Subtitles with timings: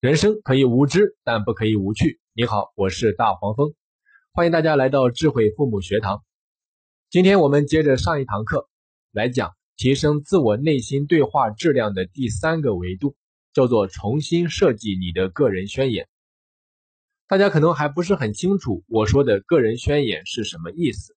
[0.00, 2.22] 人生可以无知，但不可以无趣。
[2.32, 3.74] 你好，我是大黄蜂，
[4.32, 6.24] 欢迎大家来到智慧父母学堂。
[7.10, 8.70] 今天我们接着上一堂课
[9.12, 13.14] 来讲提升自我内心对话质量的第三个维度，
[13.52, 16.08] 叫做重新设计你的个人宣言。
[17.28, 21.14] 大家可能还不是很清楚我说的个人宣言是什么意思。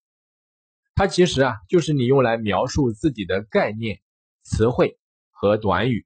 [0.94, 4.02] 它其实啊，就是你用来描述自己的概念、
[4.42, 5.00] 词汇
[5.32, 6.06] 和短语。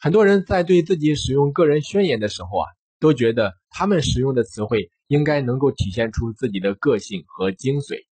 [0.00, 2.66] 很多人在对自己使用个人宣言的时候啊，
[3.00, 8.06] 都觉得他们使用的词汇应该能够体现出自己的个性和精髓。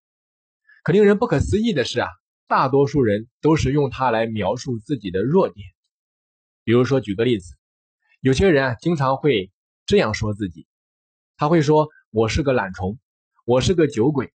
[0.85, 2.09] 可令人不可思议的是啊，
[2.47, 5.67] 大多数人都是用它来描述自己的弱点。
[6.63, 7.57] 比如说，举个例子，
[8.21, 9.51] 有些人啊，经常会
[9.85, 10.69] 这样说自己，
[11.37, 12.97] 他会说：“我是个懒虫，
[13.45, 14.33] 我是个酒鬼。”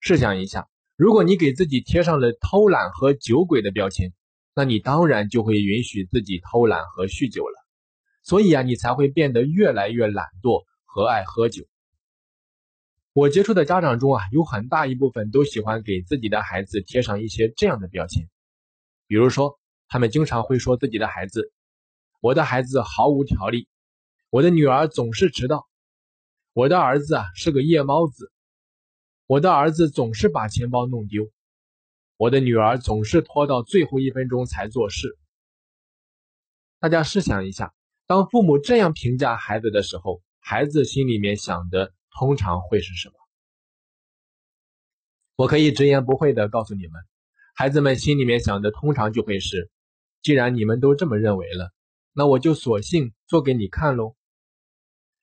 [0.00, 4.14] 试想一下，如果你给自己贴上了偷懒和酒鬼的标签。
[4.58, 7.66] 那你当然就会允许自己偷懒和酗酒了，
[8.22, 11.66] 所以啊，你才会变得越来越懒惰和爱喝酒。
[13.12, 18.30] 我接触的家长中啊，有很大一部分都喜欢给自己的孩子贴上一些这样的标签，
[19.06, 21.52] 比如说，他们经常会说自己的孩子
[22.22, 23.68] ：“我的孩子毫无条理，
[24.30, 25.66] 我的女儿总是迟到，
[26.54, 28.32] 我的儿子啊是个夜猫子，
[29.26, 31.30] 我的儿子总是把钱包弄丢。”
[32.16, 35.18] 我的女儿总是拖到最后一分钟才做事。
[36.78, 37.74] 大家试想一下，
[38.06, 43.14] 当父母这样评价孩子的时候，孩子心里面想的通常会是什么？
[45.36, 47.02] 我可以直言不讳的告诉你们，
[47.54, 49.70] 孩子们心里面想的通常就会是：
[50.22, 51.72] 既然你们都这么认为了，
[52.14, 54.16] 那我就索性做给你看喽。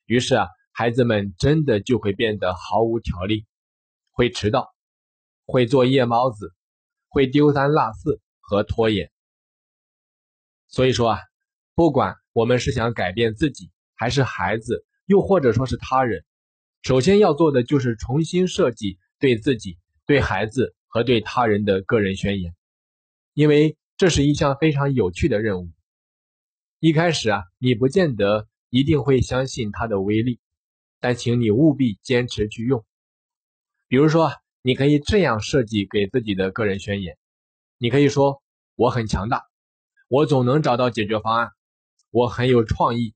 [0.06, 3.48] 于是啊，孩子们真的就会变得毫无条理，
[4.12, 4.76] 会迟到，
[5.46, 6.54] 会做夜猫子。
[7.14, 9.12] 会丢三落四和拖延，
[10.68, 11.20] 所以说啊，
[11.76, 16.26] 不管我们是想改变自己，还是孩子，又或者说是他人，
[16.82, 19.78] 首先要做的就是重新设计对自己、
[20.08, 22.56] 对孩子和对他人的个人宣言，
[23.36, 25.70] 因为这是一项非常有趣的任务。
[26.80, 30.40] 一开始啊，你不见得一定会相信它的威力，
[31.00, 32.84] 但请你务必坚持去用。
[33.88, 34.32] 比如说。
[34.66, 37.18] 你可以这样设计给自己的个人宣言：
[37.78, 38.42] 你可以说
[38.76, 39.44] 我很强大，
[40.08, 41.50] 我总能找到解决方案，
[42.12, 43.14] 我很有创意，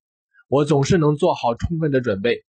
[0.49, 2.43] 我总是能做好充分的准备，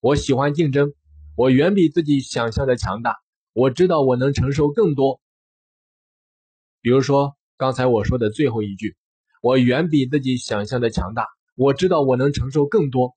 [0.00, 0.94] 我喜欢竞争，
[1.36, 3.18] 我远比自己想象的强大，
[3.52, 5.20] 我知道我能承受更多。
[6.80, 8.96] 比如说刚才我说的最后一句，
[9.42, 13.14] 我远比自己想象的强大，我知道我能承受更多，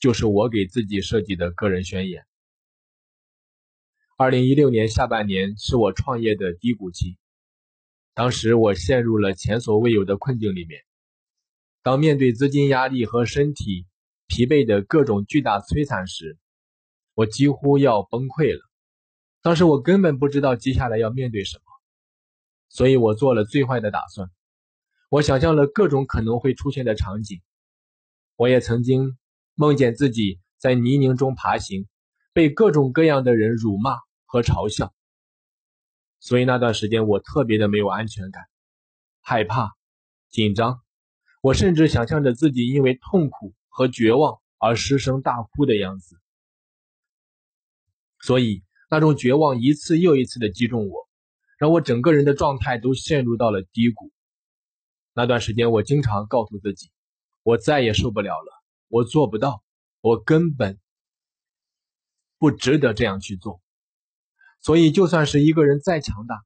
[0.00, 2.26] 就是我给自己设计的个人宣言。
[4.16, 7.16] 二零一六年下半年是我创业的低谷期，
[8.14, 10.82] 当时我陷入了前所未有的困境里面。
[11.82, 13.86] 当面对资金压力和身体
[14.28, 16.38] 疲惫的各种巨大摧残时，
[17.14, 18.60] 我几乎要崩溃了。
[19.42, 21.64] 当时我根本不知道接下来要面对什么，
[22.68, 24.30] 所以我做了最坏的打算。
[25.08, 27.42] 我想象了各种可能会出现的场景，
[28.36, 29.18] 我也曾经
[29.56, 31.88] 梦见自己在泥泞中爬行。
[32.34, 33.96] 被各种各样的人辱骂
[34.26, 34.92] 和嘲笑，
[36.18, 38.42] 所以那段时间我特别的没有安全感，
[39.20, 39.70] 害怕、
[40.30, 40.82] 紧张，
[41.40, 46.16] 我甚至想象着自己因为痛苦和绝望而失声大哭的样子。
[48.20, 51.08] 所以那种绝望一次又一次的击中我，
[51.56, 54.10] 让我整个人的状态都陷入到了低谷。
[55.12, 56.90] 那段时间我经常告诉自己，
[57.44, 59.62] 我再也受不了了，我做不到，
[60.00, 60.80] 我根本。
[62.38, 63.60] 不值得这样去做，
[64.60, 66.42] 所以就算是一个人再强大，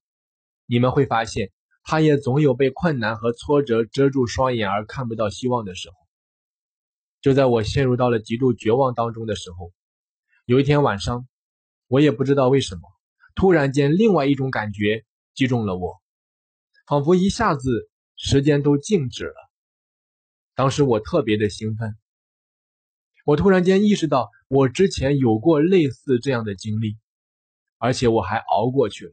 [0.67, 1.51] 你们会发现，
[1.83, 5.97] 他也总有被困难和挫折遮住双眼而看不到希望的时候。
[7.21, 9.73] 就在我陷入到了极度绝望当中的时候，
[10.45, 11.27] 有一天晚上，
[11.89, 12.83] 我也不知道为什么，
[13.35, 16.01] 突然间另外一种感觉击中了我，
[16.87, 19.35] 仿佛一下子时间都静止了。
[20.55, 21.97] 当时我特别的兴奋。
[23.25, 26.97] 我突然间意识到，我之前有过类似这样的经历，
[27.77, 29.13] 而且我还熬过去了。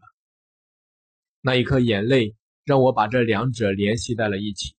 [1.41, 4.75] 那一颗眼泪让我把这两者联系在了一起，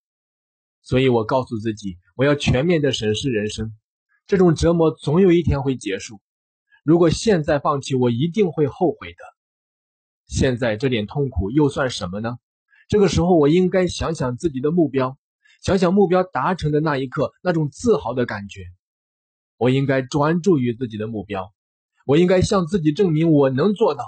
[0.81, 3.71] 所以我告诉自己，我要全面的审视人生，
[4.25, 6.19] 这种折磨总有一天会结束。
[6.83, 9.17] 如果现在放弃，我一定会后悔的。
[10.25, 12.37] 现在这点痛苦又算什么呢？
[12.87, 15.17] 这个时候，我应该想想自己的目标，
[15.61, 18.63] 想想目标达成的那一刻那种自豪的感觉。
[19.57, 21.53] 我应该专注于自己的目标，
[22.05, 24.03] 我应该向自己证明我能做到。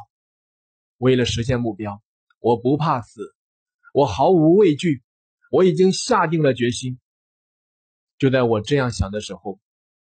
[0.97, 2.01] 为了实现目标，
[2.39, 3.33] 我不怕死，
[3.93, 5.01] 我毫无畏惧，
[5.51, 6.99] 我已经下定了决心，
[8.17, 9.59] 就在我这样想的时候，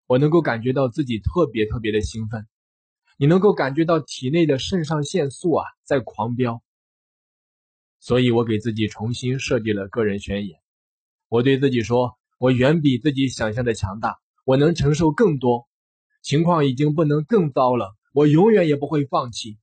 [0.07, 2.47] 我能够感觉到自己特别特别的兴奋。
[3.17, 6.61] 你能够感觉到体内的肾上腺素啊在狂飙。
[7.99, 10.59] 所以我给自己重新设计了个人宣言。
[11.27, 15.67] 我对自己说：“我远比自己想象的强大，我能承受更多。
[16.21, 19.57] 情况已经不能更糟了，我永远也不会放弃。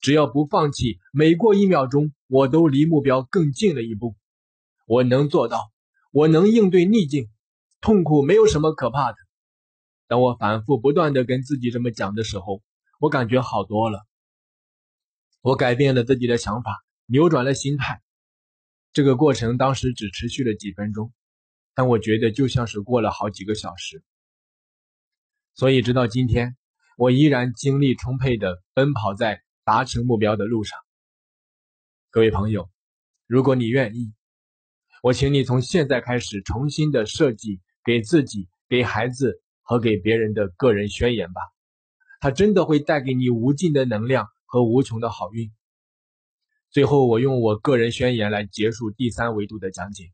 [0.00, 4.16] 只要不放弃，每过一秒钟，我都离目标更近了一步。
[4.86, 5.70] 我能做到，
[6.10, 7.28] 我能应对逆境，
[7.82, 9.18] 痛苦没有什么可怕的。”
[10.08, 12.62] 当我反复不断的跟自己这么讲的时候，
[12.98, 14.06] 我感觉好多了。
[15.42, 16.82] 我改变了自己的想法。
[17.04, 18.00] 扭转了心态，
[18.94, 21.12] 这个过程当时只持续了几分钟，
[21.74, 24.02] 但我觉得就像是过了好几个小时。
[25.60, 26.56] 所以直到今天，
[26.96, 30.78] 我依然精力充沛的奔跑在达成目标的路上。
[32.08, 32.70] 各位朋友，
[33.26, 34.14] 如果你愿意，
[35.02, 41.42] 我请你从现在开始重新的设计给自己、给孩子和给别人的个人宣言吧，
[42.20, 45.52] 它真的会带给你无尽的能量和无穷的好运。
[46.70, 50.04] 最后，我用我个人宣言来结束第三维度的讲解。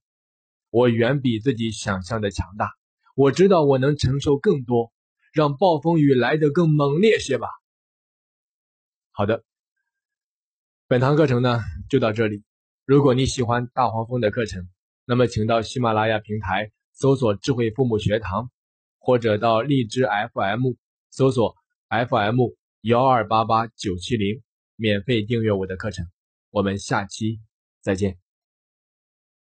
[0.71, 2.73] 我远比自己想象的强大，
[3.15, 4.91] 我知道我能承受更多，
[5.37, 7.47] 让暴风雨来得更猛烈些吧。
[9.13, 9.45] 好的，
[10.89, 11.61] 本堂课程呢
[11.91, 12.43] 就到这里。
[12.87, 14.67] 如果你喜欢大黄蜂的课程，
[15.05, 18.51] 那么请到喜马拉雅平台搜索“智慧父母学堂”，
[18.99, 20.73] 或者到荔枝 FM
[21.11, 21.55] 搜索
[21.91, 22.39] “FM
[22.81, 24.43] 幺二八八九七零”，
[24.77, 26.07] 免费订阅我的课程。
[26.49, 27.41] 我们下期
[27.83, 28.26] 再见。